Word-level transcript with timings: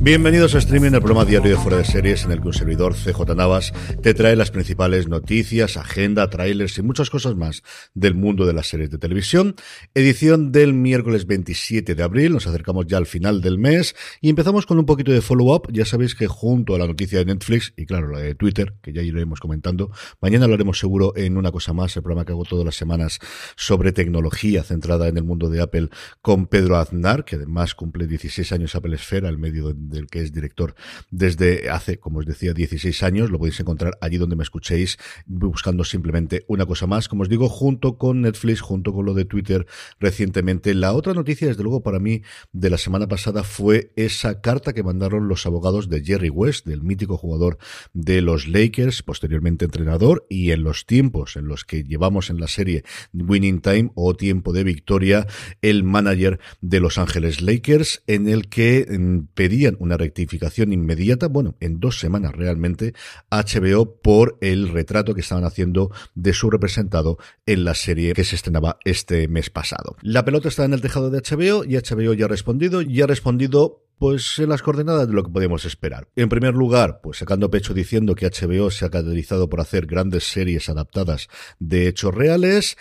Bienvenidos 0.00 0.54
a 0.54 0.58
Streaming, 0.58 0.92
el 0.92 1.00
programa 1.00 1.24
diario 1.24 1.50
de 1.50 1.56
Fuera 1.56 1.78
de 1.78 1.84
Series 1.84 2.24
en 2.24 2.30
el 2.30 2.40
que 2.40 2.46
un 2.46 2.54
servidor 2.54 2.94
CJ 2.94 3.34
Navas 3.34 3.72
te 4.00 4.14
trae 4.14 4.36
las 4.36 4.52
principales 4.52 5.08
noticias, 5.08 5.76
agenda, 5.76 6.30
trailers 6.30 6.78
y 6.78 6.82
muchas 6.82 7.10
cosas 7.10 7.34
más 7.34 7.64
del 7.94 8.14
mundo 8.14 8.46
de 8.46 8.52
las 8.52 8.68
series 8.68 8.90
de 8.90 8.98
televisión. 8.98 9.56
Edición 9.94 10.52
del 10.52 10.72
miércoles 10.72 11.26
27 11.26 11.96
de 11.96 12.02
abril, 12.04 12.32
nos 12.32 12.46
acercamos 12.46 12.86
ya 12.86 12.96
al 12.96 13.06
final 13.06 13.40
del 13.40 13.58
mes 13.58 13.96
y 14.20 14.30
empezamos 14.30 14.66
con 14.66 14.78
un 14.78 14.86
poquito 14.86 15.10
de 15.10 15.20
follow-up. 15.20 15.68
Ya 15.72 15.84
sabéis 15.84 16.14
que 16.14 16.28
junto 16.28 16.76
a 16.76 16.78
la 16.78 16.86
noticia 16.86 17.18
de 17.18 17.24
Netflix 17.24 17.74
y 17.76 17.84
claro, 17.84 18.08
la 18.08 18.20
de 18.20 18.36
Twitter, 18.36 18.74
que 18.80 18.92
ya 18.92 19.02
iremos 19.02 19.40
comentando, 19.40 19.90
mañana 20.20 20.46
lo 20.46 20.54
haremos 20.54 20.78
seguro 20.78 21.12
en 21.16 21.36
una 21.36 21.50
cosa 21.50 21.72
más, 21.72 21.96
el 21.96 22.04
programa 22.04 22.24
que 22.24 22.30
hago 22.30 22.44
todas 22.44 22.64
las 22.64 22.76
semanas 22.76 23.18
sobre 23.56 23.90
tecnología 23.90 24.62
centrada 24.62 25.08
en 25.08 25.16
el 25.16 25.24
mundo 25.24 25.50
de 25.50 25.60
Apple 25.60 25.88
con 26.22 26.46
Pedro 26.46 26.76
Aznar, 26.76 27.24
que 27.24 27.34
además 27.34 27.74
cumple 27.74 28.06
16 28.06 28.52
años 28.52 28.76
Apple 28.76 28.94
Esfera, 28.94 29.28
el 29.28 29.38
medio 29.38 29.74
del 29.88 30.06
que 30.06 30.20
es 30.20 30.32
director 30.32 30.74
desde 31.10 31.70
hace, 31.70 31.98
como 31.98 32.20
os 32.20 32.26
decía, 32.26 32.52
16 32.52 33.02
años. 33.02 33.30
Lo 33.30 33.38
podéis 33.38 33.60
encontrar 33.60 33.98
allí 34.00 34.16
donde 34.16 34.36
me 34.36 34.42
escuchéis, 34.42 34.98
buscando 35.26 35.84
simplemente 35.84 36.44
una 36.48 36.66
cosa 36.66 36.86
más. 36.86 37.08
Como 37.08 37.22
os 37.22 37.28
digo, 37.28 37.48
junto 37.48 37.98
con 37.98 38.22
Netflix, 38.22 38.60
junto 38.60 38.92
con 38.92 39.06
lo 39.06 39.14
de 39.14 39.24
Twitter 39.24 39.66
recientemente. 40.00 40.74
La 40.74 40.92
otra 40.92 41.14
noticia, 41.14 41.48
desde 41.48 41.62
luego, 41.62 41.82
para 41.82 41.98
mí, 41.98 42.22
de 42.52 42.70
la 42.70 42.78
semana 42.78 43.08
pasada 43.08 43.42
fue 43.42 43.92
esa 43.96 44.40
carta 44.40 44.72
que 44.72 44.82
mandaron 44.82 45.28
los 45.28 45.46
abogados 45.46 45.88
de 45.88 46.04
Jerry 46.04 46.30
West, 46.30 46.66
del 46.66 46.82
mítico 46.82 47.16
jugador 47.16 47.58
de 47.92 48.22
los 48.22 48.48
Lakers, 48.48 49.02
posteriormente 49.02 49.64
entrenador, 49.64 50.26
y 50.28 50.50
en 50.52 50.62
los 50.62 50.86
tiempos 50.86 51.36
en 51.36 51.48
los 51.48 51.64
que 51.64 51.84
llevamos 51.84 52.30
en 52.30 52.40
la 52.40 52.48
serie 52.48 52.84
Winning 53.12 53.60
Time 53.60 53.90
o 53.94 54.14
Tiempo 54.14 54.52
de 54.52 54.64
Victoria, 54.64 55.26
el 55.62 55.84
manager 55.84 56.40
de 56.60 56.80
Los 56.80 56.98
Ángeles 56.98 57.40
Lakers, 57.40 58.02
en 58.06 58.28
el 58.28 58.48
que 58.48 58.86
mm, 58.88 59.34
pedían 59.34 59.76
una 59.78 59.96
rectificación 59.96 60.72
inmediata, 60.72 61.28
bueno, 61.28 61.56
en 61.60 61.80
dos 61.80 61.98
semanas 61.98 62.32
realmente, 62.32 62.94
HBO 63.30 64.00
por 64.00 64.38
el 64.40 64.68
retrato 64.68 65.14
que 65.14 65.20
estaban 65.20 65.44
haciendo 65.44 65.90
de 66.14 66.32
su 66.32 66.50
representado 66.50 67.18
en 67.46 67.64
la 67.64 67.74
serie 67.74 68.12
que 68.14 68.24
se 68.24 68.36
estrenaba 68.36 68.78
este 68.84 69.28
mes 69.28 69.50
pasado. 69.50 69.96
La 70.02 70.24
pelota 70.24 70.48
está 70.48 70.64
en 70.64 70.74
el 70.74 70.80
tejado 70.80 71.10
de 71.10 71.20
HBO 71.20 71.64
y 71.64 71.76
HBO 71.76 72.14
ya 72.14 72.26
ha 72.26 72.28
respondido 72.28 72.82
y 72.82 73.00
ha 73.02 73.06
respondido 73.06 73.84
pues 73.98 74.38
en 74.38 74.48
las 74.48 74.62
coordenadas 74.62 75.08
de 75.08 75.14
lo 75.14 75.24
que 75.24 75.30
podemos 75.30 75.64
esperar. 75.64 76.08
En 76.14 76.28
primer 76.28 76.54
lugar, 76.54 77.00
pues 77.02 77.18
sacando 77.18 77.50
pecho 77.50 77.74
diciendo 77.74 78.14
que 78.14 78.26
HBO 78.26 78.70
se 78.70 78.84
ha 78.84 78.90
caracterizado 78.90 79.48
por 79.48 79.60
hacer 79.60 79.86
grandes 79.86 80.24
series 80.24 80.68
adaptadas 80.68 81.28
de 81.58 81.88
hechos 81.88 82.14
reales 82.14 82.76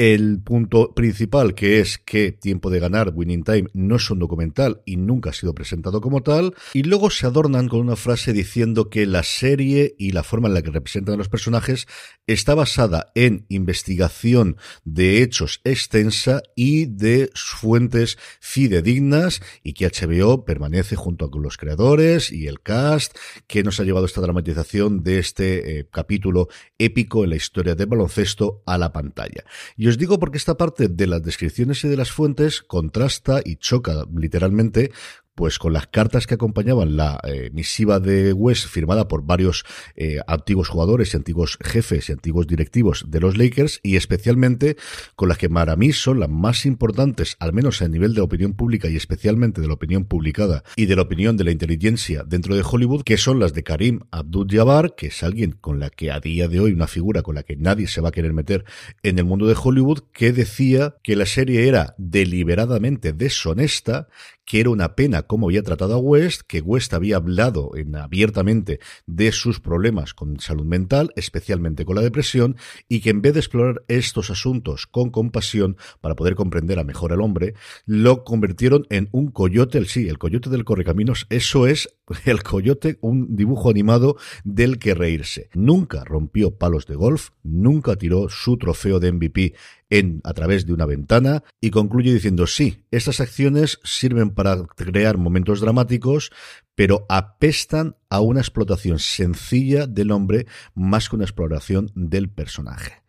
el 0.00 0.40
punto 0.42 0.94
principal, 0.94 1.54
que 1.54 1.78
es 1.80 1.98
que 1.98 2.32
Tiempo 2.32 2.70
de 2.70 2.80
Ganar, 2.80 3.12
Winning 3.14 3.44
Time, 3.44 3.68
no 3.74 3.96
es 3.96 4.10
un 4.10 4.18
documental 4.18 4.80
y 4.86 4.96
nunca 4.96 5.28
ha 5.28 5.34
sido 5.34 5.54
presentado 5.54 6.00
como 6.00 6.22
tal. 6.22 6.54
Y 6.72 6.84
luego 6.84 7.10
se 7.10 7.26
adornan 7.26 7.68
con 7.68 7.80
una 7.80 7.96
frase 7.96 8.32
diciendo 8.32 8.88
que 8.88 9.04
la 9.04 9.22
serie 9.22 9.94
y 9.98 10.12
la 10.12 10.22
forma 10.22 10.48
en 10.48 10.54
la 10.54 10.62
que 10.62 10.70
representan 10.70 11.16
a 11.16 11.18
los 11.18 11.28
personajes 11.28 11.86
está 12.26 12.54
basada 12.54 13.12
en 13.14 13.44
investigación 13.50 14.56
de 14.84 15.22
hechos 15.22 15.60
extensa 15.64 16.40
y 16.56 16.86
de 16.86 17.28
fuentes 17.34 18.16
fidedignas 18.40 19.42
y 19.62 19.74
que 19.74 19.86
HBO 19.86 20.46
permanece 20.46 20.96
junto 20.96 21.30
con 21.30 21.42
los 21.42 21.58
creadores 21.58 22.32
y 22.32 22.46
el 22.46 22.62
cast 22.62 23.14
que 23.46 23.62
nos 23.62 23.78
ha 23.80 23.84
llevado 23.84 24.06
esta 24.06 24.22
dramatización 24.22 25.02
de 25.02 25.18
este 25.18 25.80
eh, 25.80 25.88
capítulo 25.90 26.48
épico 26.78 27.22
en 27.22 27.30
la 27.30 27.36
historia 27.36 27.74
del 27.74 27.88
baloncesto 27.88 28.62
a 28.64 28.78
la 28.78 28.94
pantalla. 28.94 29.44
Y 29.76 29.89
os 29.90 29.98
digo 29.98 30.18
porque 30.18 30.38
esta 30.38 30.56
parte 30.56 30.88
de 30.88 31.06
las 31.06 31.22
descripciones 31.22 31.84
y 31.84 31.88
de 31.88 31.96
las 31.96 32.12
fuentes 32.12 32.62
contrasta 32.62 33.40
y 33.44 33.56
choca 33.56 34.04
literalmente 34.16 34.92
pues 35.40 35.58
con 35.58 35.72
las 35.72 35.86
cartas 35.86 36.26
que 36.26 36.34
acompañaban 36.34 36.98
la 36.98 37.18
eh, 37.24 37.48
misiva 37.54 37.98
de 37.98 38.34
West 38.34 38.66
firmada 38.66 39.08
por 39.08 39.24
varios 39.24 39.64
eh, 39.96 40.18
antiguos 40.26 40.68
jugadores 40.68 41.14
y 41.14 41.16
antiguos 41.16 41.56
jefes 41.62 42.10
y 42.10 42.12
antiguos 42.12 42.46
directivos 42.46 43.06
de 43.08 43.20
los 43.20 43.38
Lakers 43.38 43.80
y 43.82 43.96
especialmente 43.96 44.76
con 45.16 45.30
las 45.30 45.38
que 45.38 45.48
para 45.48 45.76
mí 45.76 45.94
son 45.94 46.20
las 46.20 46.28
más 46.28 46.66
importantes, 46.66 47.38
al 47.40 47.54
menos 47.54 47.80
a 47.80 47.88
nivel 47.88 48.12
de 48.12 48.20
opinión 48.20 48.52
pública 48.52 48.90
y 48.90 48.96
especialmente 48.96 49.62
de 49.62 49.68
la 49.68 49.72
opinión 49.72 50.04
publicada 50.04 50.62
y 50.76 50.84
de 50.84 50.96
la 50.96 51.00
opinión 51.00 51.38
de 51.38 51.44
la 51.44 51.52
inteligencia 51.52 52.22
dentro 52.22 52.54
de 52.54 52.62
Hollywood, 52.62 53.02
que 53.02 53.16
son 53.16 53.40
las 53.40 53.54
de 53.54 53.62
Karim 53.62 54.00
Abdul-Jabbar, 54.10 54.94
que 54.94 55.06
es 55.06 55.22
alguien 55.22 55.52
con 55.52 55.80
la 55.80 55.88
que 55.88 56.10
a 56.10 56.20
día 56.20 56.48
de 56.48 56.60
hoy, 56.60 56.72
una 56.72 56.86
figura 56.86 57.22
con 57.22 57.34
la 57.34 57.44
que 57.44 57.56
nadie 57.56 57.86
se 57.86 58.02
va 58.02 58.10
a 58.10 58.12
querer 58.12 58.34
meter 58.34 58.66
en 59.02 59.18
el 59.18 59.24
mundo 59.24 59.46
de 59.46 59.56
Hollywood, 59.58 60.00
que 60.12 60.32
decía 60.32 60.96
que 61.02 61.16
la 61.16 61.24
serie 61.24 61.66
era 61.66 61.94
deliberadamente 61.96 63.14
deshonesta, 63.14 64.08
que 64.44 64.60
era 64.60 64.70
una 64.70 64.94
pena 64.96 65.22
cómo 65.22 65.46
había 65.46 65.62
tratado 65.62 65.94
a 65.94 65.98
West, 65.98 66.42
que 66.46 66.60
West 66.60 66.92
había 66.94 67.16
hablado 67.16 67.76
en, 67.76 67.94
abiertamente 67.96 68.80
de 69.06 69.32
sus 69.32 69.60
problemas 69.60 70.14
con 70.14 70.40
salud 70.40 70.64
mental, 70.64 71.12
especialmente 71.16 71.84
con 71.84 71.96
la 71.96 72.02
depresión, 72.02 72.56
y 72.88 73.00
que 73.00 73.10
en 73.10 73.22
vez 73.22 73.34
de 73.34 73.40
explorar 73.40 73.82
estos 73.88 74.30
asuntos 74.30 74.86
con 74.86 75.10
compasión 75.10 75.76
para 76.00 76.16
poder 76.16 76.34
comprender 76.34 76.78
a 76.78 76.84
mejor 76.84 77.12
al 77.12 77.20
hombre, 77.20 77.54
lo 77.86 78.24
convirtieron 78.24 78.86
en 78.90 79.08
un 79.12 79.30
coyote, 79.30 79.78
el 79.78 79.86
sí, 79.86 80.08
el 80.08 80.18
coyote 80.18 80.50
del 80.50 80.64
correcaminos, 80.64 81.26
eso 81.30 81.66
es 81.66 81.88
el 82.24 82.42
coyote, 82.42 82.98
un 83.00 83.36
dibujo 83.36 83.70
animado 83.70 84.16
del 84.44 84.78
que 84.78 84.94
reírse. 84.94 85.48
Nunca 85.54 86.04
rompió 86.04 86.56
palos 86.56 86.86
de 86.86 86.96
golf, 86.96 87.30
nunca 87.42 87.96
tiró 87.96 88.28
su 88.28 88.56
trofeo 88.56 89.00
de 89.00 89.12
MVP 89.12 89.54
en, 89.88 90.20
a 90.24 90.32
través 90.32 90.66
de 90.66 90.72
una 90.72 90.86
ventana 90.86 91.42
y 91.60 91.70
concluye 91.70 92.12
diciendo 92.12 92.46
sí, 92.46 92.84
estas 92.90 93.20
acciones 93.20 93.80
sirven 93.84 94.30
para 94.30 94.62
crear 94.64 95.18
momentos 95.18 95.60
dramáticos, 95.60 96.30
pero 96.74 97.06
apestan 97.08 97.96
a 98.08 98.20
una 98.20 98.40
explotación 98.40 98.98
sencilla 98.98 99.86
del 99.86 100.10
hombre 100.10 100.46
más 100.74 101.08
que 101.08 101.16
una 101.16 101.24
exploración 101.24 101.90
del 101.94 102.30
personaje. 102.30 103.02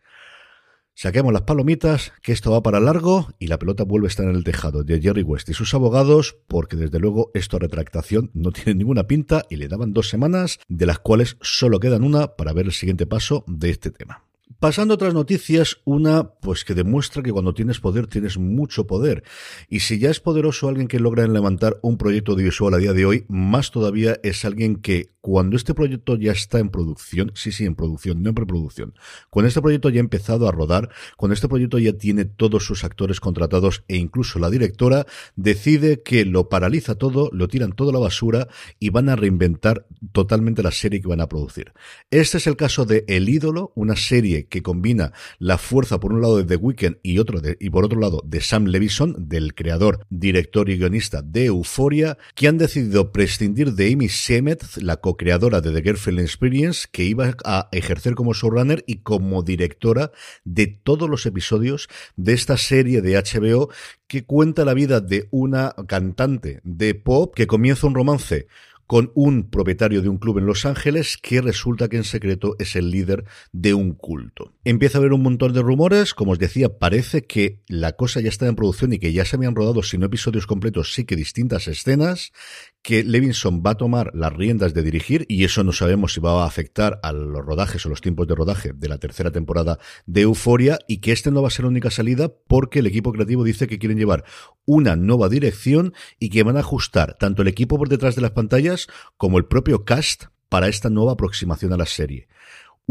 Saquemos 0.94 1.32
las 1.32 1.42
palomitas, 1.42 2.12
que 2.22 2.32
esto 2.32 2.50
va 2.50 2.62
para 2.62 2.78
largo 2.78 3.28
y 3.38 3.46
la 3.46 3.58
pelota 3.58 3.84
vuelve 3.84 4.06
a 4.06 4.10
estar 4.10 4.26
en 4.26 4.34
el 4.34 4.44
tejado 4.44 4.84
de 4.84 5.00
Jerry 5.00 5.22
West 5.22 5.48
y 5.48 5.54
sus 5.54 5.72
abogados, 5.72 6.36
porque 6.48 6.76
desde 6.76 6.98
luego 6.98 7.30
esto 7.34 7.58
retractación 7.58 8.30
no 8.34 8.50
tiene 8.52 8.74
ninguna 8.74 9.06
pinta 9.06 9.46
y 9.48 9.56
le 9.56 9.68
daban 9.68 9.94
dos 9.94 10.08
semanas, 10.08 10.60
de 10.68 10.86
las 10.86 10.98
cuales 10.98 11.38
solo 11.40 11.80
quedan 11.80 12.04
una 12.04 12.36
para 12.36 12.52
ver 12.52 12.66
el 12.66 12.72
siguiente 12.72 13.06
paso 13.06 13.44
de 13.46 13.70
este 13.70 13.90
tema. 13.90 14.24
Pasando 14.60 14.94
a 14.94 14.96
otras 14.96 15.14
noticias, 15.14 15.80
una 15.84 16.34
pues 16.34 16.64
que 16.64 16.74
demuestra 16.74 17.22
que 17.22 17.32
cuando 17.32 17.54
tienes 17.54 17.80
poder 17.80 18.06
tienes 18.06 18.38
mucho 18.38 18.86
poder. 18.86 19.24
Y 19.68 19.80
si 19.80 19.98
ya 19.98 20.10
es 20.10 20.20
poderoso 20.20 20.68
alguien 20.68 20.88
que 20.88 21.00
logra 21.00 21.26
levantar 21.26 21.78
un 21.82 21.96
proyecto 21.96 22.32
audiovisual 22.32 22.74
a 22.74 22.78
día 22.78 22.92
de 22.92 23.06
hoy, 23.06 23.24
más 23.28 23.70
todavía 23.70 24.20
es 24.22 24.44
alguien 24.44 24.76
que 24.76 25.11
cuando 25.22 25.56
este 25.56 25.72
proyecto 25.72 26.16
ya 26.16 26.32
está 26.32 26.58
en 26.58 26.68
producción, 26.68 27.30
sí, 27.34 27.52
sí, 27.52 27.64
en 27.64 27.76
producción, 27.76 28.22
no 28.22 28.30
en 28.30 28.34
preproducción, 28.34 28.94
cuando 29.30 29.46
este 29.46 29.62
proyecto 29.62 29.88
ya 29.88 30.00
ha 30.00 30.00
empezado 30.00 30.48
a 30.48 30.52
rodar, 30.52 30.90
cuando 31.16 31.34
este 31.34 31.48
proyecto 31.48 31.78
ya 31.78 31.92
tiene 31.92 32.24
todos 32.24 32.66
sus 32.66 32.82
actores 32.82 33.20
contratados 33.20 33.84
e 33.86 33.96
incluso 33.96 34.40
la 34.40 34.50
directora, 34.50 35.06
decide 35.36 36.02
que 36.02 36.24
lo 36.24 36.48
paraliza 36.48 36.96
todo, 36.96 37.30
lo 37.32 37.46
tiran 37.46 37.72
toda 37.72 37.92
la 37.92 38.00
basura 38.00 38.48
y 38.80 38.90
van 38.90 39.08
a 39.08 39.14
reinventar 39.14 39.86
totalmente 40.10 40.60
la 40.62 40.72
serie 40.72 41.00
que 41.00 41.06
van 41.06 41.20
a 41.20 41.28
producir. 41.28 41.72
Este 42.10 42.38
es 42.38 42.48
el 42.48 42.56
caso 42.56 42.84
de 42.84 43.04
El 43.06 43.28
ídolo, 43.28 43.72
una 43.76 43.94
serie 43.94 44.46
que 44.46 44.62
combina 44.62 45.12
la 45.38 45.56
fuerza 45.56 46.00
por 46.00 46.12
un 46.12 46.20
lado 46.20 46.38
de 46.38 46.44
The 46.44 46.56
Weeknd 46.56 46.96
y 47.04 47.70
por 47.70 47.84
otro 47.84 48.00
lado 48.00 48.22
de 48.26 48.40
Sam 48.40 48.66
Levison, 48.66 49.14
del 49.28 49.54
creador, 49.54 50.04
director 50.10 50.68
y 50.68 50.78
guionista 50.78 51.22
de 51.22 51.44
Euphoria, 51.44 52.18
que 52.34 52.48
han 52.48 52.58
decidido 52.58 53.12
prescindir 53.12 53.74
de 53.74 53.92
Amy 53.92 54.08
Seymet, 54.08 54.64
la 54.78 54.96
co-creadora 55.12 55.60
de 55.60 55.72
The 55.72 55.82
Girlfriend 55.82 56.20
Experience, 56.20 56.88
que 56.90 57.04
iba 57.04 57.36
a 57.44 57.68
ejercer 57.72 58.14
como 58.14 58.32
showrunner 58.32 58.82
y 58.86 58.98
como 58.98 59.42
directora 59.42 60.10
de 60.44 60.66
todos 60.66 61.08
los 61.08 61.26
episodios 61.26 61.88
de 62.16 62.32
esta 62.32 62.56
serie 62.56 63.02
de 63.02 63.16
HBO 63.16 63.68
que 64.06 64.24
cuenta 64.24 64.64
la 64.64 64.74
vida 64.74 65.00
de 65.00 65.28
una 65.30 65.74
cantante 65.86 66.60
de 66.64 66.94
pop 66.94 67.34
que 67.34 67.46
comienza 67.46 67.86
un 67.86 67.94
romance 67.94 68.46
con 68.86 69.10
un 69.14 69.48
propietario 69.48 70.02
de 70.02 70.10
un 70.10 70.18
club 70.18 70.36
en 70.36 70.44
Los 70.44 70.66
Ángeles 70.66 71.16
que 71.16 71.40
resulta 71.40 71.88
que 71.88 71.96
en 71.96 72.04
secreto 72.04 72.56
es 72.58 72.76
el 72.76 72.90
líder 72.90 73.24
de 73.50 73.72
un 73.72 73.94
culto. 73.94 74.52
Empieza 74.64 74.98
a 74.98 75.00
haber 75.00 75.14
un 75.14 75.22
montón 75.22 75.54
de 75.54 75.62
rumores, 75.62 76.12
como 76.12 76.32
os 76.32 76.38
decía, 76.38 76.78
parece 76.78 77.22
que 77.22 77.62
la 77.68 77.92
cosa 77.92 78.20
ya 78.20 78.28
está 78.28 78.46
en 78.48 78.54
producción 78.54 78.92
y 78.92 78.98
que 78.98 79.14
ya 79.14 79.24
se 79.24 79.36
habían 79.36 79.54
rodado, 79.54 79.82
si 79.82 79.96
no 79.96 80.04
episodios 80.04 80.46
completos, 80.46 80.92
sí 80.92 81.04
que 81.04 81.16
distintas 81.16 81.68
escenas, 81.68 82.32
que 82.82 83.04
Levinson 83.04 83.62
va 83.64 83.70
a 83.70 83.76
tomar 83.76 84.10
las 84.12 84.32
riendas 84.32 84.74
de 84.74 84.82
dirigir 84.82 85.24
y 85.28 85.44
eso 85.44 85.62
no 85.62 85.72
sabemos 85.72 86.12
si 86.12 86.20
va 86.20 86.42
a 86.42 86.46
afectar 86.46 86.98
a 87.02 87.12
los 87.12 87.44
rodajes 87.44 87.86
o 87.86 87.88
los 87.88 88.00
tiempos 88.00 88.26
de 88.26 88.34
rodaje 88.34 88.72
de 88.74 88.88
la 88.88 88.98
tercera 88.98 89.30
temporada 89.30 89.78
de 90.06 90.22
Euforia 90.22 90.78
y 90.88 90.98
que 90.98 91.12
este 91.12 91.30
no 91.30 91.42
va 91.42 91.48
a 91.48 91.52
ser 91.52 91.64
la 91.64 91.70
única 91.70 91.90
salida 91.90 92.32
porque 92.48 92.80
el 92.80 92.86
equipo 92.86 93.12
creativo 93.12 93.44
dice 93.44 93.68
que 93.68 93.78
quieren 93.78 93.98
llevar 93.98 94.24
una 94.64 94.96
nueva 94.96 95.28
dirección 95.28 95.94
y 96.18 96.30
que 96.30 96.42
van 96.42 96.56
a 96.56 96.60
ajustar 96.60 97.16
tanto 97.18 97.42
el 97.42 97.48
equipo 97.48 97.78
por 97.78 97.88
detrás 97.88 98.16
de 98.16 98.22
las 98.22 98.32
pantallas 98.32 98.88
como 99.16 99.38
el 99.38 99.44
propio 99.44 99.84
cast 99.84 100.24
para 100.48 100.68
esta 100.68 100.90
nueva 100.90 101.12
aproximación 101.12 101.72
a 101.72 101.76
la 101.76 101.86
serie 101.86 102.28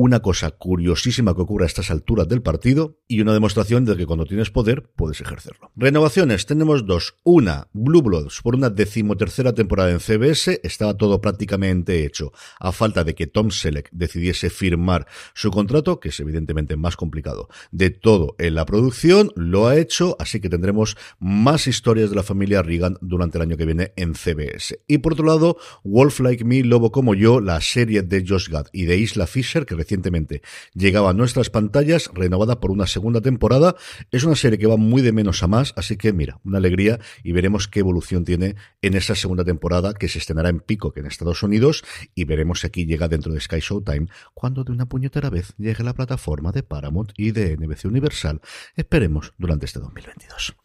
una 0.02 0.20
cosa 0.20 0.52
curiosísima 0.52 1.36
que 1.36 1.42
ocurre 1.42 1.66
a 1.66 1.68
estas 1.68 1.92
alturas 1.92 2.28
del 2.28 2.42
partido 2.42 2.98
y 3.08 3.22
una 3.22 3.34
demostración 3.34 3.86
de 3.86 3.96
que 3.96 4.08
cuando 4.08 4.26
tienes 4.26 4.50
poder 4.50 4.90
puedes 4.96 5.22
ejercerlo. 5.22 5.72
Renovaciones, 5.76 6.48
tenemos 6.48 6.88
dos. 6.88 7.16
Una, 7.24 7.68
Blue 7.72 8.02
Bloods, 8.02 8.42
por 8.42 8.56
una 8.56 8.72
decimotercera 8.72 9.54
temporada 9.54 9.92
en 9.92 10.00
CBS, 10.00 10.60
estaba 10.64 10.98
todo 10.98 11.22
prácticamente 11.22 12.04
hecho, 12.04 12.32
a 12.60 12.72
falta 12.72 13.04
de 13.04 13.14
que 13.14 13.28
Tom 13.28 13.52
Selleck 13.52 13.90
decidiese 13.92 14.50
firmar 14.50 15.06
su 15.36 15.52
contrato, 15.52 16.00
que 16.00 16.10
es 16.10 16.20
evidentemente 16.20 16.76
más 16.76 16.98
complicado, 16.98 17.48
de 17.72 17.92
todo 17.92 18.36
en 18.40 18.56
la 18.56 18.66
producción, 18.66 19.32
lo 19.36 19.68
ha 19.68 19.78
hecho, 19.78 20.16
así 20.20 20.40
que 20.40 20.50
tendremos 20.50 20.98
más 21.20 21.68
historias 21.68 22.10
de 22.10 22.16
la 22.16 22.24
familia 22.24 22.64
Reagan 22.64 22.98
durante 23.02 23.38
el 23.38 23.44
año 23.44 23.58
que 23.58 23.66
viene 23.66 23.94
en 23.98 24.16
CBS. 24.16 24.82
Y 24.88 24.98
por 24.98 25.14
otro 25.14 25.26
lado, 25.26 25.58
Wolf 25.84 26.20
Like 26.22 26.44
Me, 26.44 26.64
Lobo 26.64 26.92
como 26.92 27.14
yo, 27.14 27.40
la 27.40 27.62
serie 27.62 28.02
de 28.02 28.26
Josh 28.28 28.50
Gad 28.50 28.66
y 28.74 28.86
de 28.86 28.98
Isla 28.98 29.28
Fisher, 29.28 29.66
que 29.66 29.76
recientemente 29.92 30.42
llegaba 30.74 31.10
a 31.10 31.14
nuestras 31.14 31.50
pantallas, 31.50 32.10
renovada 32.14 32.62
por 32.62 32.72
una 32.72 32.88
segunda 32.88 33.20
temporada. 33.20 33.76
Es 34.12 34.24
una 34.24 34.36
serie 34.36 34.58
que 34.58 34.68
va 34.68 34.78
muy 34.78 35.02
de 35.02 35.12
menos 35.12 35.44
a 35.44 35.48
más, 35.48 35.74
así 35.76 35.98
que 35.98 36.14
mira, 36.14 36.40
una 36.46 36.60
alegría 36.60 37.00
y 37.24 37.34
veremos 37.34 37.68
qué 37.68 37.82
evolución 37.82 38.24
tiene 38.24 38.56
en 38.82 38.96
esa 38.96 39.16
segunda 39.16 39.44
temporada 39.44 39.94
que 39.94 40.08
se 40.08 40.20
estrenará 40.20 40.48
en 40.48 40.62
Pico, 40.62 40.94
que 40.94 41.02
en 41.02 41.08
Estados 41.08 41.44
Unidos, 41.44 41.84
y 42.16 42.24
veremos 42.24 42.62
si 42.62 42.68
aquí 42.68 42.86
llega 42.86 43.10
dentro 43.10 43.34
de 43.34 43.42
Sky 43.42 43.60
Showtime, 43.60 44.08
cuando 44.34 44.64
de 44.64 44.72
una 44.72 44.86
puñetera 44.86 45.30
vez 45.30 45.54
llegue 45.58 45.84
la 45.84 45.94
plataforma 45.94 46.54
de 46.54 46.64
Paramount 46.64 47.12
y 47.18 47.32
de 47.32 47.58
NBC 47.58 47.86
Universal. 47.86 48.40
Esperemos 48.78 49.34
durante 49.38 49.66
este 49.66 49.80
2022. 49.80 50.56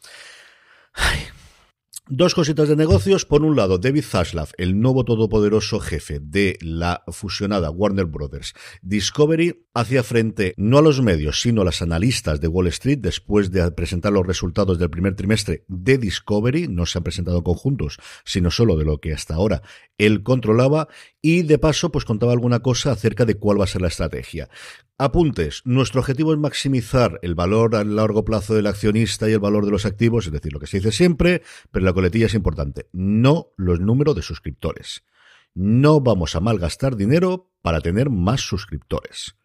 Ay. 0.94 1.45
Dos 2.08 2.36
cositas 2.36 2.68
de 2.68 2.76
negocios. 2.76 3.24
Por 3.24 3.42
un 3.42 3.56
lado, 3.56 3.78
David 3.78 4.04
Zaslav, 4.04 4.50
el 4.58 4.80
nuevo 4.80 5.04
todopoderoso 5.04 5.80
jefe 5.80 6.20
de 6.22 6.56
la 6.60 7.02
fusionada 7.08 7.72
Warner 7.72 8.04
Brothers 8.04 8.54
Discovery, 8.80 9.66
hacía 9.74 10.04
frente 10.04 10.54
no 10.56 10.78
a 10.78 10.82
los 10.82 11.02
medios, 11.02 11.40
sino 11.40 11.62
a 11.62 11.64
las 11.64 11.82
analistas 11.82 12.40
de 12.40 12.46
Wall 12.46 12.68
Street 12.68 13.00
después 13.00 13.50
de 13.50 13.68
presentar 13.72 14.12
los 14.12 14.24
resultados 14.24 14.78
del 14.78 14.88
primer 14.88 15.16
trimestre 15.16 15.64
de 15.66 15.98
Discovery. 15.98 16.68
No 16.68 16.86
se 16.86 16.98
han 16.98 17.02
presentado 17.02 17.42
conjuntos, 17.42 17.98
sino 18.24 18.52
solo 18.52 18.76
de 18.76 18.84
lo 18.84 18.98
que 18.98 19.12
hasta 19.12 19.34
ahora 19.34 19.62
él 19.98 20.22
controlaba. 20.22 20.86
Y 21.20 21.42
de 21.42 21.58
paso, 21.58 21.90
pues 21.90 22.04
contaba 22.04 22.30
alguna 22.30 22.60
cosa 22.60 22.92
acerca 22.92 23.24
de 23.24 23.34
cuál 23.34 23.58
va 23.58 23.64
a 23.64 23.66
ser 23.66 23.82
la 23.82 23.88
estrategia. 23.88 24.48
Apuntes. 24.98 25.60
Nuestro 25.66 26.00
objetivo 26.00 26.32
es 26.32 26.38
maximizar 26.38 27.18
el 27.20 27.34
valor 27.34 27.76
a 27.76 27.84
largo 27.84 28.24
plazo 28.24 28.54
del 28.54 28.66
accionista 28.66 29.28
y 29.28 29.32
el 29.32 29.40
valor 29.40 29.66
de 29.66 29.70
los 29.70 29.84
activos, 29.84 30.24
es 30.24 30.32
decir, 30.32 30.54
lo 30.54 30.58
que 30.58 30.66
se 30.66 30.78
dice 30.78 30.90
siempre, 30.90 31.42
pero 31.70 31.84
la 31.84 31.92
coletilla 31.92 32.24
es 32.26 32.34
importante. 32.34 32.88
No 32.92 33.52
los 33.58 33.78
números 33.78 34.16
de 34.16 34.22
suscriptores. 34.22 35.04
No 35.52 36.00
vamos 36.00 36.34
a 36.34 36.40
malgastar 36.40 36.96
dinero 36.96 37.52
para 37.60 37.82
tener 37.82 38.08
más 38.08 38.40
suscriptores. 38.40 39.36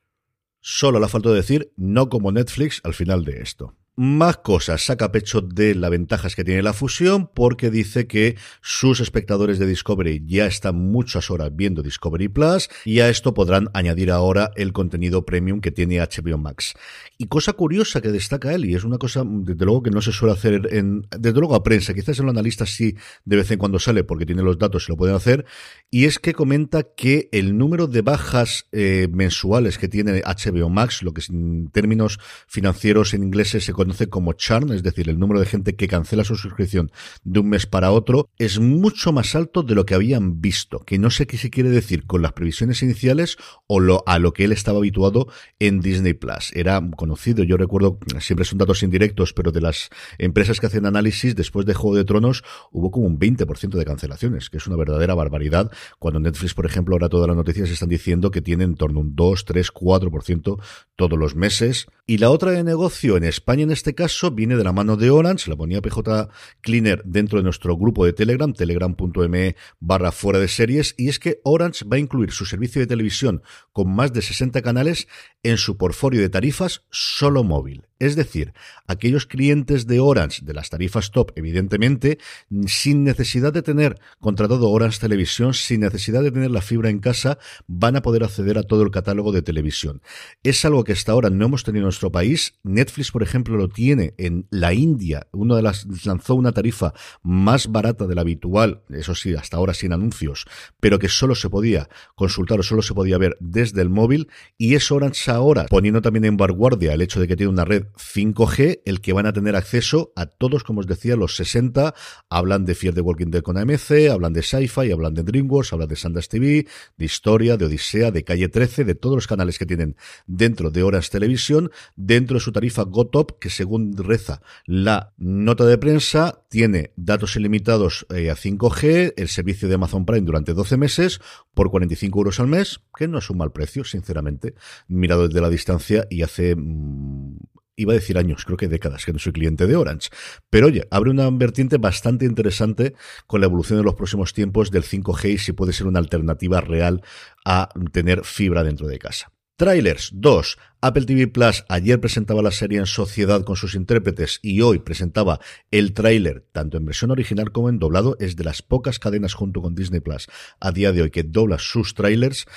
Solo 0.62 1.00
la 1.00 1.10
falta 1.10 1.30
de 1.30 1.36
decir 1.36 1.74
no 1.76 2.08
como 2.08 2.32
Netflix 2.32 2.80
al 2.86 2.94
final 2.94 3.26
de 3.26 3.42
esto. 3.42 3.76
Más 4.04 4.38
cosas, 4.38 4.84
saca 4.84 5.12
pecho 5.12 5.42
de 5.42 5.76
las 5.76 5.92
ventajas 5.92 6.36
que 6.36 6.44
tiene 6.44 6.64
la 6.64 6.74
fusión 6.74 7.30
porque 7.32 7.70
dice 7.70 8.08
que 8.08 8.36
sus 8.60 9.00
espectadores 9.00 9.60
de 9.60 9.68
Discovery 9.68 10.24
ya 10.26 10.48
están 10.48 10.74
muchas 10.74 11.30
horas 11.30 11.52
viendo 11.54 11.84
Discovery 11.84 12.28
Plus 12.28 12.68
y 12.84 13.02
a 13.02 13.10
esto 13.10 13.36
podrán 13.36 13.70
añadir 13.76 14.10
ahora 14.10 14.50
el 14.56 14.74
contenido 14.74 15.24
premium 15.24 15.62
que 15.62 15.70
tiene 15.70 16.00
HBO 16.00 16.40
Max. 16.40 16.74
Y 17.20 17.28
cosa 17.28 17.54
curiosa 17.54 18.02
que 18.02 18.10
destaca 18.10 18.52
él, 18.56 18.66
y 18.66 18.74
es 18.74 18.84
una 18.86 18.98
cosa 18.98 19.22
desde 19.24 19.66
luego 19.66 19.84
que 19.84 19.92
no 19.92 20.02
se 20.02 20.12
suele 20.12 20.34
hacer 20.34 20.70
en, 20.72 21.06
desde 21.16 21.40
luego 21.40 21.54
a 21.54 21.62
prensa, 21.62 21.94
quizás 21.94 22.18
en 22.18 22.26
los 22.26 22.34
analistas 22.34 22.72
sí 22.72 22.96
de 23.24 23.36
vez 23.36 23.52
en 23.52 23.60
cuando 23.60 23.78
sale 23.78 24.04
porque 24.04 24.26
tiene 24.26 24.42
los 24.42 24.58
datos 24.58 24.86
y 24.88 24.92
lo 24.94 24.98
pueden 24.98 25.16
hacer, 25.16 25.46
y 25.92 26.06
es 26.06 26.18
que 26.18 26.34
comenta 26.34 26.82
que 26.82 27.30
el 27.32 27.56
número 27.56 27.86
de 27.86 28.02
bajas 28.02 28.66
eh, 28.72 29.10
mensuales 29.12 29.78
que 29.78 29.88
tiene 29.88 30.24
HBO 30.24 30.70
Max, 30.70 31.04
lo 31.04 31.14
que 31.14 31.22
en 31.30 31.70
términos 31.70 32.18
financieros 32.48 33.14
en 33.14 33.22
inglés 33.22 33.50
se 33.50 33.74
como 34.10 34.34
churn, 34.34 34.72
es 34.74 34.84
decir, 34.84 35.10
el 35.10 35.20
número 35.20 35.40
de 35.40 35.46
gente 35.46 35.76
que 35.76 35.88
cancela 35.88 36.24
su 36.24 36.36
suscripción 36.36 36.92
de 37.24 37.40
un 37.40 37.50
mes 37.50 37.66
para 37.66 37.92
otro, 37.92 38.30
es 38.38 38.60
mucho 38.60 39.12
más 39.12 39.36
alto 39.36 39.64
de 39.64 39.76
lo 39.76 39.86
que 39.86 39.96
habían 39.96 40.42
visto, 40.42 40.80
que 40.80 40.98
no 40.98 41.10
sé 41.10 41.28
qué 41.28 41.38
se 41.38 41.50
quiere 41.50 41.70
decir 41.70 42.06
con 42.06 42.22
las 42.22 42.34
previsiones 42.34 42.82
iniciales 42.84 43.38
o 43.68 43.80
lo, 43.80 44.04
a 44.08 44.20
lo 44.20 44.34
que 44.34 44.46
él 44.46 44.52
estaba 44.52 44.80
habituado 44.80 45.28
en 45.60 45.82
Disney 45.82 46.14
Plus. 46.14 46.52
Era 46.54 46.82
conocido, 46.96 47.44
yo 47.44 47.58
recuerdo, 47.58 48.00
siempre 48.20 48.46
son 48.46 48.58
datos 48.58 48.84
indirectos, 48.84 49.34
pero 49.34 49.52
de 49.52 49.62
las 49.62 49.90
empresas 50.18 50.60
que 50.60 50.68
hacen 50.68 50.86
análisis, 50.86 51.36
después 51.36 51.66
de 51.66 51.74
Juego 51.74 51.98
de 51.98 52.06
Tronos, 52.06 52.44
hubo 52.72 52.92
como 52.92 53.08
un 53.08 53.20
20% 53.20 53.70
de 53.70 53.86
cancelaciones, 53.86 54.50
que 54.50 54.58
es 54.58 54.68
una 54.68 54.76
verdadera 54.76 55.16
barbaridad, 55.16 55.72
cuando 56.00 56.20
Netflix, 56.20 56.54
por 56.54 56.66
ejemplo, 56.66 56.96
ahora 56.96 57.10
todas 57.10 57.28
las 57.28 57.38
noticias 57.38 57.70
están 57.70 57.90
diciendo 57.90 58.32
que 58.32 58.42
tiene 58.42 58.64
en 58.64 58.76
torno 58.76 59.00
a 59.00 59.04
un 59.04 59.16
2, 59.16 59.46
3, 59.46 59.74
4% 59.74 60.62
todos 60.96 61.18
los 61.18 61.36
meses. 61.36 61.88
Y 62.06 62.18
la 62.18 62.30
otra 62.30 62.52
de 62.52 62.64
negocio 62.64 63.18
en 63.18 63.24
España 63.24 63.64
en 63.64 63.72
este 63.72 63.81
caso 63.84 64.32
viene 64.32 64.56
de 64.56 64.64
la 64.64 64.72
mano 64.72 64.96
de 64.96 65.10
Orange, 65.10 65.50
la 65.50 65.56
ponía 65.58 65.82
PJ 65.82 66.30
Cleaner 66.62 67.02
dentro 67.04 67.40
de 67.40 67.44
nuestro 67.44 67.76
grupo 67.76 68.06
de 68.06 68.14
Telegram, 68.14 68.54
telegram.me 68.54 69.56
barra 69.80 70.12
fuera 70.12 70.40
de 70.40 70.48
series, 70.48 70.94
y 70.98 71.10
es 71.10 71.20
que 71.20 71.42
Orange 71.44 71.86
va 71.86 71.98
a 71.98 72.00
incluir 72.00 72.32
su 72.32 72.46
servicio 72.46 72.80
de 72.80 72.88
televisión 72.88 73.42
con 73.74 73.94
más 73.94 74.14
de 74.14 74.22
60 74.22 74.62
canales 74.62 75.08
en 75.44 75.58
su 75.58 75.78
portfolio 75.78 76.22
de 76.22 76.30
tarifas 76.30 76.84
solo 76.92 77.44
móvil. 77.44 77.91
Es 78.02 78.16
decir, 78.16 78.56
aquellos 78.88 79.28
clientes 79.28 79.86
de 79.86 80.00
Orange, 80.00 80.44
de 80.44 80.56
las 80.56 80.72
tarifas 80.72 81.12
top, 81.12 81.34
evidentemente, 81.36 82.18
sin 82.66 83.04
necesidad 83.04 83.54
de 83.54 83.62
tener 83.62 84.00
contratado 84.20 84.72
Orange 84.72 85.00
Televisión, 85.00 85.54
sin 85.54 85.82
necesidad 85.82 86.24
de 86.24 86.32
tener 86.32 86.50
la 86.50 86.64
fibra 86.64 86.90
en 86.90 86.98
casa, 86.98 87.38
van 87.68 87.96
a 87.96 88.02
poder 88.02 88.24
acceder 88.24 88.58
a 88.58 88.64
todo 88.64 88.82
el 88.82 88.90
catálogo 88.90 89.32
de 89.32 89.44
televisión. 89.44 90.02
Es 90.42 90.66
algo 90.66 90.84
que 90.84 90.94
hasta 90.94 91.12
ahora 91.12 91.30
no 91.30 91.46
hemos 91.46 91.64
tenido 91.64 91.82
en 91.82 91.90
nuestro 91.90 92.12
país. 92.12 92.56
Netflix, 92.64 93.12
por 93.12 93.22
ejemplo, 93.22 93.56
lo 93.56 93.70
tiene 93.70 94.16
en 94.18 94.48
la 94.50 94.74
India. 94.74 95.28
Uno 95.32 95.56
de 95.56 95.62
las 95.62 95.86
lanzó 96.04 96.34
una 96.34 96.54
tarifa 96.54 96.96
más 97.22 97.72
barata 97.72 98.08
de 98.08 98.16
la 98.16 98.22
habitual, 98.22 98.82
eso 98.90 99.14
sí, 99.14 99.36
hasta 99.36 99.58
ahora 99.58 99.76
sin 99.76 99.94
anuncios, 99.94 100.48
pero 100.80 100.98
que 100.98 101.08
solo 101.08 101.36
se 101.36 101.52
podía 101.52 101.88
consultar 102.16 102.62
o 102.62 102.64
solo 102.64 102.82
se 102.82 102.96
podía 102.96 103.20
ver 103.20 103.38
desde 103.40 103.84
el 103.84 103.90
móvil. 103.90 104.28
Y 104.58 104.74
es 104.74 104.92
Orange 104.92 105.30
ahora, 105.30 105.68
poniendo 105.70 106.02
también 106.02 106.26
en 106.26 106.38
vanguardia 106.38 106.96
el 106.96 107.04
hecho 107.04 107.20
de 107.20 107.28
que 107.28 107.36
tiene 107.36 107.52
una 107.52 107.64
red 107.64 107.91
5G, 107.96 108.82
el 108.86 109.02
que 109.02 109.14
van 109.14 109.26
a 109.26 109.34
tener 109.34 109.56
acceso 109.56 110.12
a 110.16 110.26
todos, 110.26 110.64
como 110.64 110.82
os 110.82 110.88
decía, 110.88 111.16
los 111.16 111.36
60. 111.36 111.94
Hablan 112.30 112.66
de 112.66 112.76
Fear 112.76 112.94
the 112.94 113.02
Walking 113.02 113.32
Dead 113.32 113.42
con 113.42 113.58
AMC, 113.58 114.10
hablan 114.12 114.34
de 114.34 114.42
Sci-Fi, 114.42 114.92
hablan 114.92 115.14
de 115.14 115.24
DreamWorks, 115.24 115.74
hablan 115.74 115.90
de 115.90 115.96
Sanders 115.96 116.30
TV, 116.30 116.68
de 116.98 117.06
Historia, 117.06 117.58
de 117.58 117.66
Odisea, 117.66 118.12
de 118.12 118.24
Calle 118.24 118.50
13, 118.50 118.86
de 118.86 118.96
todos 118.96 119.16
los 119.16 119.28
canales 119.28 119.58
que 119.58 119.66
tienen 119.66 119.96
dentro 120.28 120.72
de 120.72 120.84
Horas 120.84 121.10
Televisión, 121.10 121.72
dentro 121.96 122.36
de 122.36 122.42
su 122.42 122.52
tarifa 122.52 122.84
GoTop, 122.84 123.40
que 123.40 123.50
según 123.50 123.96
reza 123.98 124.42
la 124.66 125.14
nota 125.18 125.66
de 125.66 125.78
prensa, 125.78 126.44
tiene 126.50 126.92
datos 126.96 127.36
ilimitados 127.36 128.06
eh, 128.14 128.30
a 128.30 128.36
5G, 128.36 129.14
el 129.18 129.28
servicio 129.28 129.68
de 129.68 129.76
Amazon 129.76 130.06
Prime 130.06 130.22
durante 130.22 130.54
12 130.54 130.78
meses, 130.78 131.22
por 131.54 131.70
45 131.72 132.20
euros 132.20 132.40
al 132.40 132.48
mes, 132.48 132.82
que 132.96 133.08
no 133.08 133.20
es 133.20 133.30
un 133.30 133.38
mal 133.38 133.52
precio, 133.52 133.84
sinceramente, 133.84 134.56
mirado 134.88 135.28
desde 135.28 135.42
la 135.42 135.50
distancia 135.50 136.08
y 136.10 136.24
hace 136.24 136.56
mm, 136.56 137.38
iba 137.82 137.94
a 137.94 137.96
decir 137.96 138.18
años, 138.18 138.46
creo 138.46 138.58
que 138.58 138.68
décadas 138.68 139.06
que 139.06 139.14
no 139.14 139.20
soy 139.20 139.34
cliente 139.34 139.68
de 139.68 139.76
Orange. 139.76 140.10
Pero 140.50 140.68
oye, 140.68 140.88
abre 140.92 141.12
una 141.12 141.30
vertiente 141.30 141.78
bastante 141.78 142.26
interesante 142.26 142.96
con 143.28 143.42
la 143.42 143.48
evolución 143.48 143.80
de 143.80 143.84
los 143.84 143.96
próximos 143.96 144.34
tiempos 144.34 144.72
del 144.72 144.84
5G 144.84 145.34
y 145.34 145.38
si 145.38 145.54
puede 145.54 145.74
ser 145.74 145.88
una 145.88 146.00
alternativa 146.00 146.62
real 146.62 147.02
a 147.46 147.70
tener 147.92 148.24
fibra 148.24 148.64
dentro 148.64 148.88
de 148.88 149.00
casa. 149.00 149.32
Trailers 149.58 150.10
2. 150.14 150.58
Apple 150.84 151.06
TV 151.06 151.28
Plus 151.28 151.64
ayer 151.70 152.00
presentaba 152.00 152.42
la 152.42 152.50
serie 152.50 152.80
en 152.80 152.88
sociedad 152.88 153.44
con 153.44 153.56
sus 153.56 153.76
intérpretes 153.76 154.40
y 154.42 154.62
hoy 154.62 154.80
presentaba 154.80 155.40
el 155.70 155.94
tráiler 155.94 156.44
tanto 156.52 156.78
en 156.78 156.86
versión 156.86 157.12
original 157.12 157.52
como 157.52 157.70
en 157.70 157.78
doblado. 157.78 158.18
Es 158.20 158.36
de 158.36 158.44
las 158.44 158.64
pocas 158.64 158.98
cadenas 158.98 159.36
junto 159.36 159.62
con 159.62 159.76
Disney 159.76 160.00
Plus 160.00 160.28
a 160.60 160.72
día 160.72 160.92
de 160.92 161.04
hoy 161.04 161.12
que 161.12 161.22
dobla 161.22 161.60
sus 161.60 161.94
trailers 161.94 162.48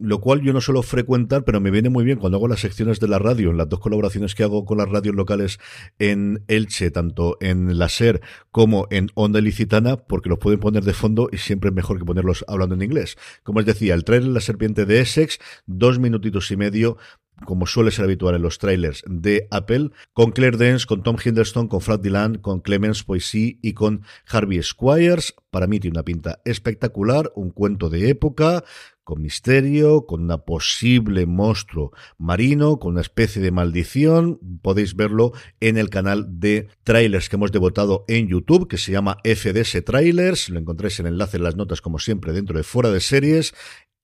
lo 0.00 0.20
cual 0.20 0.42
yo 0.42 0.52
no 0.52 0.60
suelo 0.60 0.82
frecuentar, 0.82 1.44
pero 1.44 1.60
me 1.60 1.70
viene 1.70 1.88
muy 1.88 2.04
bien 2.04 2.18
cuando 2.18 2.38
hago 2.38 2.48
las 2.48 2.60
secciones 2.60 3.00
de 3.00 3.08
la 3.08 3.18
radio, 3.18 3.50
en 3.50 3.56
las 3.56 3.68
dos 3.68 3.80
colaboraciones 3.80 4.34
que 4.34 4.42
hago 4.42 4.64
con 4.64 4.78
las 4.78 4.88
radios 4.88 5.14
locales 5.14 5.58
en 5.98 6.42
Elche, 6.48 6.90
tanto 6.90 7.36
en 7.40 7.78
la 7.78 7.88
SER 7.88 8.20
como 8.50 8.86
en 8.90 9.10
Onda 9.14 9.40
Licitana, 9.40 9.96
porque 9.96 10.28
los 10.28 10.38
pueden 10.38 10.60
poner 10.60 10.82
de 10.82 10.94
fondo 10.94 11.28
y 11.30 11.38
siempre 11.38 11.70
es 11.70 11.74
mejor 11.74 11.98
que 11.98 12.04
ponerlos 12.04 12.44
hablando 12.48 12.74
en 12.74 12.82
inglés. 12.82 13.16
Como 13.42 13.60
os 13.60 13.66
decía, 13.66 13.94
el 13.94 14.04
trailer 14.04 14.30
La 14.30 14.40
Serpiente 14.40 14.84
de 14.84 15.00
Essex, 15.00 15.38
dos 15.66 15.98
minutitos 15.98 16.50
y 16.50 16.56
medio, 16.56 16.96
como 17.44 17.66
suele 17.66 17.90
ser 17.90 18.04
habitual 18.04 18.34
en 18.34 18.42
los 18.42 18.58
trailers 18.58 19.02
de 19.06 19.48
Apple, 19.50 19.90
con 20.12 20.32
Claire 20.32 20.56
Dance, 20.56 20.86
con 20.86 21.02
Tom 21.02 21.16
Hiddleston, 21.22 21.68
con 21.68 21.80
Fred 21.80 22.00
Dylan, 22.00 22.36
con 22.36 22.60
Clemens 22.60 23.02
Poissy 23.04 23.58
y 23.62 23.72
con 23.74 24.02
Harvey 24.28 24.62
Squires. 24.62 25.34
Para 25.50 25.66
mí 25.66 25.80
tiene 25.80 25.96
una 25.96 26.04
pinta 26.04 26.40
espectacular, 26.44 27.30
un 27.34 27.50
cuento 27.50 27.90
de 27.90 28.08
época, 28.08 28.64
con 29.04 29.20
misterio, 29.20 30.06
con 30.06 30.22
una 30.22 30.38
posible 30.38 31.26
monstruo 31.26 31.92
marino, 32.18 32.78
con 32.78 32.92
una 32.92 33.02
especie 33.02 33.40
de 33.40 33.50
maldición. 33.50 34.40
Podéis 34.62 34.96
verlo 34.96 35.32
en 35.60 35.76
el 35.76 35.90
canal 35.90 36.40
de 36.40 36.68
trailers 36.82 37.28
que 37.28 37.36
hemos 37.36 37.52
devotado 37.52 38.04
en 38.08 38.28
YouTube, 38.28 38.66
que 38.66 38.78
se 38.78 38.92
llama 38.92 39.18
FDS 39.22 39.84
Trailers. 39.84 40.48
Lo 40.48 40.58
encontráis 40.58 40.98
en 41.00 41.06
el 41.06 41.12
enlace 41.12 41.36
en 41.36 41.44
las 41.44 41.54
notas, 41.54 41.82
como 41.82 41.98
siempre, 41.98 42.32
dentro 42.32 42.56
de 42.56 42.64
fuera 42.64 42.90
de 42.90 43.00
series. 43.00 43.54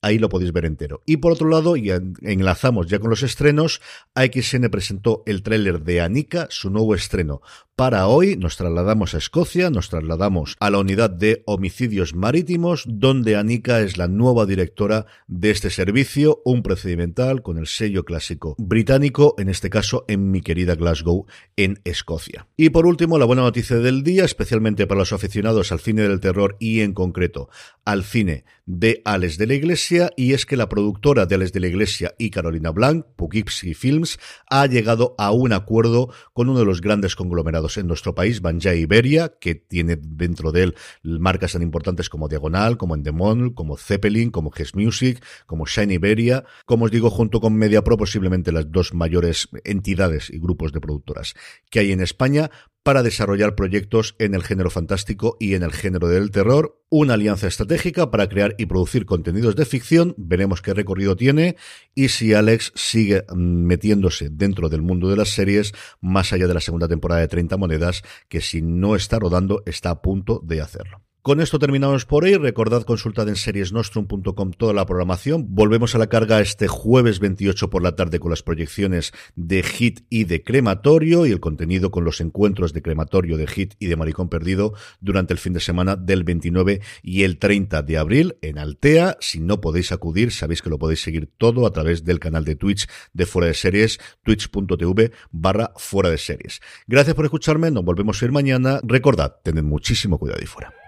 Ahí 0.02 0.18
lo 0.18 0.28
podéis 0.28 0.52
ver 0.52 0.64
entero. 0.64 1.02
Y 1.04 1.18
por 1.18 1.32
otro 1.32 1.48
lado, 1.48 1.76
y 1.76 1.90
enlazamos 2.22 2.86
ya 2.86 2.98
con 2.98 3.10
los 3.10 3.22
estrenos, 3.22 3.82
AXN 4.14 4.70
presentó 4.70 5.22
el 5.26 5.42
tráiler 5.42 5.82
de 5.82 6.00
Anika, 6.00 6.46
su 6.50 6.70
nuevo 6.70 6.94
estreno. 6.94 7.42
Para 7.80 8.08
hoy 8.08 8.36
nos 8.36 8.58
trasladamos 8.58 9.14
a 9.14 9.16
Escocia, 9.16 9.70
nos 9.70 9.88
trasladamos 9.88 10.54
a 10.60 10.68
la 10.68 10.80
unidad 10.80 11.08
de 11.08 11.42
homicidios 11.46 12.14
marítimos, 12.14 12.84
donde 12.86 13.36
Anika 13.36 13.80
es 13.80 13.96
la 13.96 14.06
nueva 14.06 14.44
directora 14.44 15.06
de 15.28 15.50
este 15.50 15.70
servicio, 15.70 16.42
un 16.44 16.62
procedimental 16.62 17.40
con 17.40 17.56
el 17.56 17.66
sello 17.66 18.04
clásico 18.04 18.54
británico, 18.58 19.34
en 19.38 19.48
este 19.48 19.70
caso 19.70 20.04
en 20.08 20.30
mi 20.30 20.42
querida 20.42 20.74
Glasgow, 20.74 21.24
en 21.56 21.80
Escocia. 21.84 22.46
Y 22.54 22.68
por 22.68 22.84
último, 22.84 23.16
la 23.16 23.24
buena 23.24 23.40
noticia 23.40 23.78
del 23.78 24.02
día, 24.02 24.26
especialmente 24.26 24.86
para 24.86 24.98
los 24.98 25.14
aficionados 25.14 25.72
al 25.72 25.80
cine 25.80 26.02
del 26.02 26.20
terror 26.20 26.58
y 26.60 26.80
en 26.80 26.92
concreto 26.92 27.48
al 27.86 28.04
cine 28.04 28.44
de 28.66 29.00
Alex 29.06 29.38
de 29.38 29.46
la 29.46 29.54
Iglesia, 29.54 30.10
y 30.18 30.34
es 30.34 30.44
que 30.44 30.58
la 30.58 30.68
productora 30.68 31.24
de 31.24 31.34
Alex 31.34 31.54
de 31.54 31.60
la 31.60 31.68
Iglesia 31.68 32.14
y 32.18 32.28
Carolina 32.28 32.72
Blanc, 32.72 33.06
Poughkeepsie 33.16 33.74
Films, 33.74 34.18
ha 34.50 34.66
llegado 34.66 35.14
a 35.16 35.32
un 35.32 35.54
acuerdo 35.54 36.12
con 36.34 36.50
uno 36.50 36.58
de 36.58 36.66
los 36.66 36.82
grandes 36.82 37.16
conglomerados 37.16 37.69
en 37.76 37.86
nuestro 37.86 38.14
país, 38.14 38.40
Banja 38.40 38.74
Iberia, 38.74 39.34
que 39.40 39.54
tiene 39.54 39.96
dentro 39.96 40.52
de 40.52 40.64
él 40.64 40.74
marcas 41.02 41.52
tan 41.52 41.62
importantes 41.62 42.08
como 42.08 42.28
Diagonal, 42.28 42.76
como 42.76 42.94
Endemol, 42.94 43.54
como 43.54 43.76
Zeppelin, 43.76 44.30
como 44.30 44.52
Hess 44.54 44.74
Music, 44.74 45.24
como 45.46 45.66
Shine 45.66 45.94
Iberia, 45.94 46.44
como 46.66 46.86
os 46.86 46.90
digo, 46.90 47.10
junto 47.10 47.40
con 47.40 47.54
MediaPro, 47.54 47.96
posiblemente 47.96 48.52
las 48.52 48.70
dos 48.70 48.94
mayores 48.94 49.48
entidades 49.64 50.30
y 50.30 50.38
grupos 50.38 50.72
de 50.72 50.80
productoras 50.80 51.34
que 51.70 51.80
hay 51.80 51.92
en 51.92 52.00
España 52.00 52.50
para 52.82 53.02
desarrollar 53.02 53.54
proyectos 53.54 54.16
en 54.18 54.34
el 54.34 54.42
género 54.42 54.70
fantástico 54.70 55.36
y 55.38 55.54
en 55.54 55.62
el 55.62 55.72
género 55.72 56.08
del 56.08 56.30
terror. 56.30 56.82
Una 56.88 57.14
alianza 57.14 57.46
estratégica 57.46 58.10
para 58.10 58.28
crear 58.28 58.54
y 58.58 58.66
producir 58.66 59.06
contenidos 59.06 59.56
de 59.56 59.66
ficción. 59.66 60.14
Veremos 60.16 60.62
qué 60.62 60.74
recorrido 60.74 61.16
tiene 61.16 61.56
y 61.94 62.08
si 62.08 62.34
Alex 62.34 62.72
sigue 62.74 63.24
mm, 63.28 63.66
metiéndose 63.66 64.28
dentro 64.30 64.68
del 64.68 64.82
mundo 64.82 65.08
de 65.08 65.16
las 65.16 65.30
series 65.30 65.72
más 66.00 66.32
allá 66.32 66.46
de 66.46 66.54
la 66.54 66.60
segunda 66.60 66.88
temporada 66.88 67.20
de 67.20 67.28
30 67.28 67.56
monedas, 67.56 68.02
que 68.28 68.40
si 68.40 68.62
no 68.62 68.96
está 68.96 69.18
rodando 69.18 69.62
está 69.66 69.90
a 69.90 70.02
punto 70.02 70.40
de 70.44 70.60
hacerlo. 70.60 71.02
Con 71.22 71.42
esto 71.42 71.58
terminamos 71.58 72.06
por 72.06 72.24
hoy. 72.24 72.36
Recordad 72.36 72.84
consultad 72.84 73.28
en 73.28 73.36
seriesnostrum.com 73.36 74.52
toda 74.52 74.72
la 74.72 74.86
programación. 74.86 75.48
Volvemos 75.50 75.94
a 75.94 75.98
la 75.98 76.06
carga 76.06 76.40
este 76.40 76.66
jueves 76.66 77.18
28 77.20 77.68
por 77.68 77.82
la 77.82 77.94
tarde 77.94 78.18
con 78.18 78.30
las 78.30 78.42
proyecciones 78.42 79.12
de 79.36 79.62
Hit 79.62 80.00
y 80.08 80.24
de 80.24 80.42
Crematorio 80.42 81.26
y 81.26 81.30
el 81.30 81.38
contenido 81.38 81.90
con 81.90 82.04
los 82.04 82.22
encuentros 82.22 82.72
de 82.72 82.80
Crematorio, 82.80 83.36
de 83.36 83.46
Hit 83.46 83.74
y 83.78 83.88
de 83.88 83.96
Maricón 83.96 84.30
Perdido 84.30 84.72
durante 85.00 85.34
el 85.34 85.38
fin 85.38 85.52
de 85.52 85.60
semana 85.60 85.94
del 85.94 86.24
29 86.24 86.80
y 87.02 87.24
el 87.24 87.38
30 87.38 87.82
de 87.82 87.98
abril 87.98 88.38
en 88.40 88.56
Altea. 88.56 89.18
Si 89.20 89.40
no 89.40 89.60
podéis 89.60 89.92
acudir, 89.92 90.32
sabéis 90.32 90.62
que 90.62 90.70
lo 90.70 90.78
podéis 90.78 91.02
seguir 91.02 91.30
todo 91.36 91.66
a 91.66 91.72
través 91.72 92.02
del 92.02 92.18
canal 92.18 92.46
de 92.46 92.56
Twitch 92.56 92.88
de 93.12 93.26
Fuera 93.26 93.48
de 93.48 93.54
Series, 93.54 94.00
twitch.tv 94.22 95.12
barra 95.32 95.74
Fuera 95.76 96.08
de 96.08 96.16
Series. 96.16 96.62
Gracias 96.86 97.14
por 97.14 97.26
escucharme. 97.26 97.70
Nos 97.70 97.84
volvemos 97.84 98.22
a 98.22 98.24
ir 98.24 98.32
mañana. 98.32 98.80
Recordad, 98.82 99.36
tened 99.42 99.64
muchísimo 99.64 100.18
cuidado 100.18 100.40
y 100.42 100.46
fuera. 100.46 100.79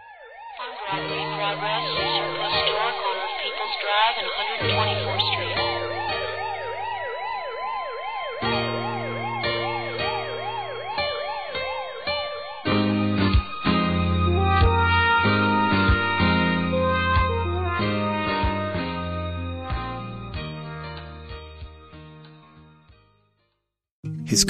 Progress 0.93 1.89
station 1.97 2.37
plus 2.37 2.53
store 2.53 2.93
corner 3.01 3.25
of 3.25 3.33
People's 3.41 3.77
Drive 3.81 4.17
and 4.21 4.29
124th 4.29 5.02